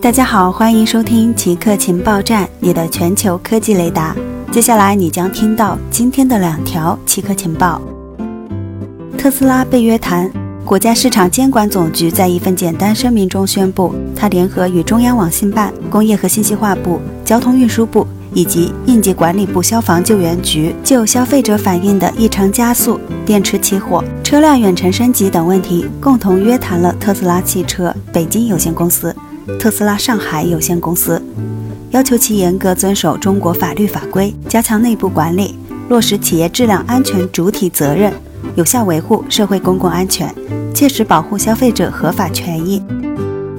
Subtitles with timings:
[0.00, 4.16] 大家好，欢迎收听极客情报站，你的全球科技雷达。
[4.50, 7.80] 接下来你将听到今天的两条极客情报：
[9.16, 10.28] 特斯拉被约谈，
[10.64, 18.04] 国家市场监管总局在一份简单声明中宣布，它联合与中央网信办、工业和信息化部、交通运输部
[18.34, 29.14] 以及应急管理部消防救援局，就消费者反映的异常加速、电池起火、车辆远程升级等问题，共同约谈了特斯拉汽车北京有限公司。
[29.56, 31.22] 特斯拉上海有限公司
[31.90, 38.12] 要求其严格遵守中国法律法规，加强内部管理，落实企业质量安全主体责任，
[38.56, 40.32] 有效维护社会公共安全，
[40.74, 42.82] 切实保护消费者合法权益。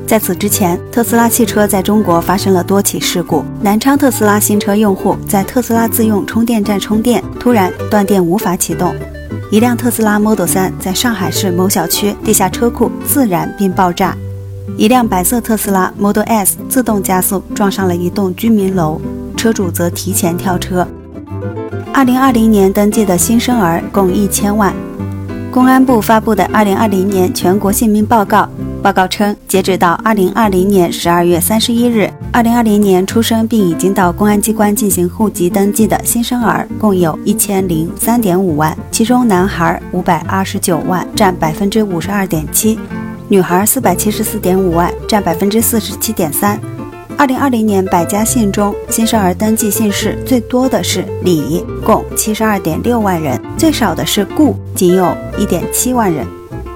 [0.06, 3.44] 在此之前，特斯拉汽车在中国发生了多起事故。
[3.62, 8.92] 南昌特斯拉新车用户在特斯拉自用充电站充电，突然断电无法启动；
[9.52, 14.16] 一辆特斯拉 Model 3在上海市某小区地下车库自燃并爆炸。
[14.78, 19.00] 一辆白色特斯拉 Model S 自动加速撞上了一栋居民楼，
[19.36, 20.88] 车主则提前跳车。
[21.94, 24.74] 二零二零年登记的新生儿共一千万。
[25.52, 28.48] 公安部发布的二零二零年全国姓名报告
[28.82, 42.80] 报告称，截止到二零二零年十二月三十一日，二零二零年出生并已经到公安机关进行户籍登记的新生儿共有一千零三点五万，其中男孩五百二十九万，占百分之五十二点七。
[43.32, 46.60] 女孩四百七十四点五万，占百分之四十七点三。
[47.16, 56.26] 二零二零年百家姓中，新生儿登记姓氏最多的是李，共七十二点六万人；最少的是顾，仅有一点七万人。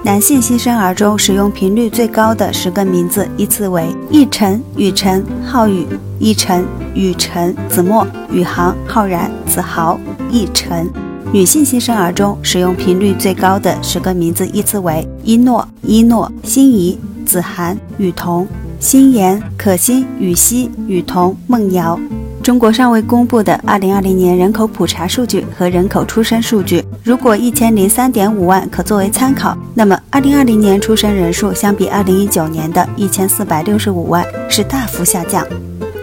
[0.04, 5.84] 男性新生儿中，使用频率最高的十个名字依次为奕晨、雨晨、浩宇、
[6.20, 9.98] 奕晨、雨晨、子墨、宇航、浩然、子豪、
[10.30, 10.88] 奕晨。
[11.32, 18.46] 女性新生儿中，使用频率最高的十个名字依次为一诺、一诺、心怡、子涵、雨桐、
[18.78, 21.98] 心妍、可心、雨熙、雨桐、梦瑶。
[22.40, 35.44] 中国尚未公布的2020年人口普查数据和人口出生数据，如果一千零三点五万可作为参考，那么2020年出生人数相比2019年的一千四百六十五万是大幅下降。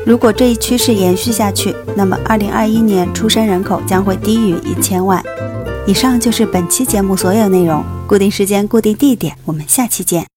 [0.05, 5.23] 如果这一趋势延续下去，那么二零二一年出生人口将会低于一千万。
[5.85, 10.31] 以上就是本期节目所有内容，固定时间、固定地点，我们下期见。